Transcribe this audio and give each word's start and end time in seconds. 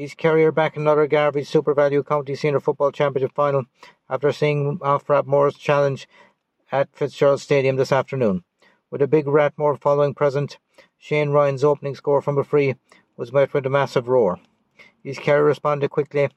East 0.00 0.16
Kerry 0.16 0.46
are 0.46 0.50
back 0.50 0.76
in 0.76 0.82
another 0.82 1.06
Garvey 1.06 1.44
Super 1.44 1.74
Valu 1.74 2.02
County 2.06 2.34
Senior 2.34 2.60
Football 2.60 2.90
Championship 2.90 3.34
final 3.34 3.66
after 4.08 4.32
seeing 4.32 4.78
off 4.80 5.06
Rathmore's 5.08 5.58
challenge 5.58 6.08
at 6.72 6.88
Fitzgerald 6.96 7.42
Stadium 7.42 7.76
this 7.76 7.92
afternoon. 7.92 8.42
With 8.90 9.02
a 9.02 9.06
big 9.06 9.26
Rathmore 9.26 9.78
following 9.78 10.14
present, 10.14 10.56
Shane 10.96 11.32
Ryan's 11.32 11.62
opening 11.62 11.94
score 11.94 12.22
from 12.22 12.38
a 12.38 12.44
free 12.44 12.76
was 13.18 13.30
met 13.30 13.52
with 13.52 13.66
a 13.66 13.68
massive 13.68 14.08
roar. 14.08 14.40
East 15.04 15.20
Kerry 15.20 15.42
responded 15.42 15.90
quickly, 15.90 16.30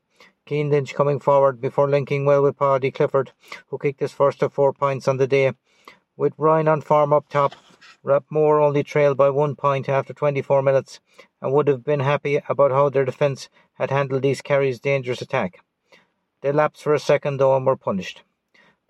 Keane 0.46 0.70
Lynch 0.70 0.94
coming 0.94 1.22
forward 1.22 1.62
before 1.62 1.90
linking 1.90 2.26
well 2.26 2.44
with 2.44 2.60
Paddy 2.60 2.92
Clifford, 2.92 3.32
who 3.68 3.78
kicked 3.78 4.02
his 4.02 4.12
first 4.12 4.44
of 4.44 4.52
four 4.52 4.74
points 4.74 5.08
on 5.08 5.16
the 5.16 5.26
day. 5.26 5.54
With 6.18 6.34
Ryan 6.38 6.68
on 6.68 6.82
form 6.82 7.14
up 7.14 7.30
top, 7.30 7.54
Rathmore 8.04 8.62
only 8.62 8.84
trailed 8.84 9.16
by 9.16 9.30
one 9.30 9.56
point 9.56 9.88
after 9.88 10.14
24 10.14 10.62
minutes 10.62 11.00
and 11.42 11.54
would 11.54 11.70
have 11.70 11.86
been 11.86 12.02
happy 12.02 12.42
about 12.50 12.72
how 12.72 12.90
their 12.90 13.06
defence 13.06 13.48
had 13.76 13.92
handled 13.92 14.26
East 14.26 14.44
Kerry's 14.44 14.80
dangerous 14.80 15.22
attack. 15.22 15.64
They 16.42 16.52
lapsed 16.52 16.84
for 16.84 16.94
a 16.94 17.00
second 17.00 17.38
though 17.38 17.56
and 17.56 17.66
were 17.66 17.78
punished. 17.78 18.24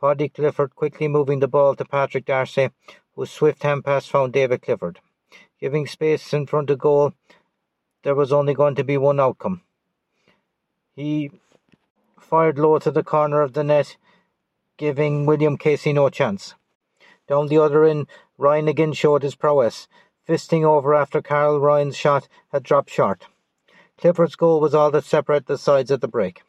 Paddy 0.01 0.29
Clifford 0.29 0.75
quickly 0.75 1.07
moving 1.07 1.39
the 1.39 1.47
ball 1.47 1.75
to 1.75 1.85
Patrick 1.85 2.25
Darcy, 2.25 2.71
whose 3.15 3.29
swift 3.29 3.61
hand 3.61 3.85
pass 3.85 4.07
found 4.07 4.33
David 4.33 4.63
Clifford. 4.63 4.99
Giving 5.59 5.85
space 5.85 6.33
in 6.33 6.47
front 6.47 6.71
of 6.71 6.79
goal, 6.79 7.13
there 8.01 8.15
was 8.15 8.33
only 8.33 8.53
going 8.55 8.75
to 8.75 8.83
be 8.83 8.97
one 8.97 9.19
outcome. 9.19 9.61
He 10.95 11.31
fired 12.19 12.57
low 12.57 12.79
to 12.79 12.91
the 12.91 13.03
corner 13.03 13.41
of 13.41 13.53
the 13.53 13.63
net, 13.63 13.95
giving 14.77 15.25
William 15.27 15.55
Casey 15.55 15.93
no 15.93 16.09
chance. 16.09 16.55
Down 17.27 17.47
the 17.47 17.59
other 17.59 17.85
end, 17.85 18.07
Ryan 18.43 18.67
again 18.67 18.91
showed 18.91 19.23
his 19.23 19.35
prowess, 19.35 19.87
fisting 20.27 20.65
over 20.65 20.93
after 20.93 21.21
Carl 21.21 21.61
Ryan's 21.61 21.95
shot 21.95 22.27
had 22.51 22.63
dropped 22.63 22.89
short. 22.89 23.27
Clifford's 23.97 24.35
goal 24.35 24.59
was 24.59 24.75
all 24.75 24.91
that 24.91 25.05
separated 25.05 25.45
the 25.45 25.57
sides 25.57 25.89
at 25.91 26.01
the 26.01 26.09
break. 26.09 26.41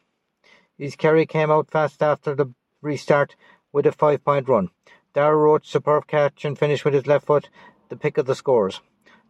East 0.77 0.97
Kerry 0.97 1.25
came 1.25 1.49
out 1.49 1.71
fast 1.71 2.03
after 2.03 2.35
the 2.35 2.53
restart 2.81 3.37
with 3.71 3.85
a 3.85 3.93
five 3.93 4.25
point 4.25 4.49
run. 4.49 4.71
Darragh 5.13 5.37
Roche 5.37 5.69
superb 5.69 6.05
catch 6.05 6.43
and 6.43 6.59
finish 6.59 6.83
with 6.83 6.93
his 6.93 7.07
left 7.07 7.27
foot 7.27 7.47
the 7.87 7.95
pick 7.95 8.17
of 8.17 8.25
the 8.25 8.35
scores. 8.35 8.81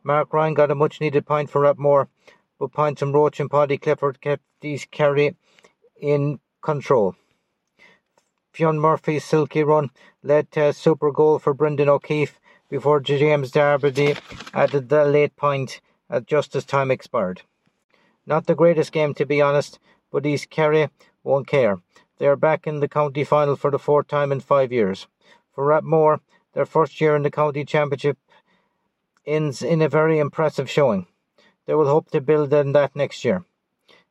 Mark 0.03 0.33
Ryan 0.33 0.55
got 0.55 0.71
a 0.71 0.75
much 0.75 0.99
needed 0.99 1.27
point 1.27 1.51
for 1.51 1.61
Rathmore, 1.61 2.07
but 2.57 2.73
points 2.73 2.99
from 2.99 3.13
Roche 3.13 3.39
and 3.41 3.51
Paddy 3.51 3.77
Clifford 3.77 4.21
kept 4.21 4.41
East 4.63 4.89
Kerry 4.89 5.35
in 6.01 6.39
control. 6.63 7.15
Fionn 8.53 8.79
Murphy's 8.79 9.23
silky 9.23 9.63
run 9.63 9.91
led 10.23 10.49
to 10.53 10.69
a 10.69 10.73
super 10.73 11.11
goal 11.11 11.37
for 11.37 11.53
Brendan 11.53 11.89
O'Keefe 11.89 12.39
before 12.69 12.99
James 12.99 13.51
Darby 13.51 14.15
added 14.53 14.89
the 14.89 15.05
late 15.05 15.35
point 15.35 15.81
at 16.09 16.25
just 16.25 16.55
as 16.55 16.65
time 16.65 16.91
expired. 16.91 17.41
Not 18.25 18.47
the 18.47 18.55
greatest 18.55 18.91
game 18.91 19.13
to 19.15 19.25
be 19.25 19.41
honest, 19.41 19.79
but 20.11 20.25
East 20.25 20.49
Kerry 20.49 20.89
won't 21.23 21.47
care. 21.47 21.79
They 22.17 22.27
are 22.27 22.35
back 22.35 22.65
in 22.65 22.79
the 22.79 22.87
county 22.87 23.23
final 23.23 23.55
for 23.55 23.71
the 23.71 23.79
fourth 23.79 24.07
time 24.07 24.31
in 24.31 24.39
five 24.39 24.71
years. 24.71 25.07
For 25.53 25.65
Rathmore, 25.65 26.21
their 26.53 26.65
first 26.65 26.99
year 27.01 27.15
in 27.15 27.23
the 27.23 27.31
county 27.31 27.65
championship 27.65 28.17
ends 29.25 29.61
in 29.61 29.81
a 29.81 29.89
very 29.89 30.19
impressive 30.19 30.69
showing. 30.69 31.07
They 31.65 31.75
will 31.75 31.87
hope 31.87 32.11
to 32.11 32.21
build 32.21 32.53
on 32.53 32.71
that 32.73 32.95
next 32.95 33.25
year. 33.25 33.43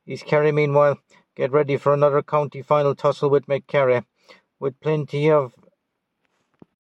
East 0.07 0.27
Kerry, 0.27 0.53
meanwhile, 0.53 0.99
get 1.35 1.53
ready 1.53 1.77
for 1.77 1.95
another 1.95 2.23
county 2.23 2.63
final 2.63 2.95
tussle 2.95 3.31
with 3.31 3.49
Mid 3.49 3.67
Kerry 3.67 4.03
with 4.59 4.81
plenty 4.81 5.31
of 5.31 5.55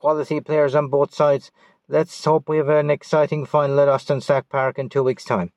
quality 0.05 0.39
players 0.39 0.75
on 0.75 0.89
both 0.89 1.15
sides. 1.15 1.51
Let's 1.89 2.23
hope 2.23 2.47
we 2.47 2.59
have 2.59 2.69
an 2.69 2.91
exciting 2.91 3.47
final 3.47 3.81
at 3.81 3.89
Austin 3.89 4.21
Stack 4.21 4.51
Park 4.51 4.79
in 4.79 4.91
two 4.91 5.03
weeks' 5.03 5.25
time. 5.25 5.51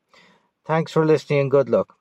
Thanks 0.66 0.94
for 0.94 1.06
listening 1.06 1.42
and 1.42 1.52
good 1.52 1.67
luck. 1.67 1.97